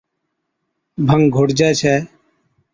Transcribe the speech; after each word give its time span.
ڀنگ 1.07 1.25
گھوٽجي 1.35 1.69
ڇَي 1.79 1.95